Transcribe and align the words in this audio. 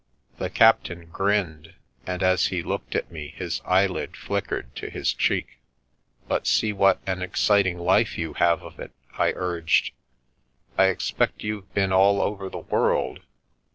The 0.39 0.49
captain 0.49 1.05
grinned, 1.11 1.75
and 2.07 2.23
as 2.23 2.47
he 2.47 2.63
looked 2.63 2.95
at 2.95 3.11
me 3.11 3.35
his 3.37 3.61
eyelid 3.65 4.17
flickered 4.17 4.75
to 4.77 4.89
his 4.89 5.13
cheek." 5.13 5.59
But 6.27 6.47
see 6.47 6.73
what 6.73 6.99
an 7.05 7.21
exciting 7.21 7.77
life 7.77 8.17
you 8.17 8.33
have 8.33 8.63
of 8.63 8.79
it!" 8.79 8.93
I 9.19 9.31
urged. 9.35 9.91
"I 10.75 10.85
expect 10.85 11.43
you've 11.43 11.71
been 11.75 11.93
all 11.93 12.19
over 12.19 12.49
the 12.49 12.57
world." 12.57 13.19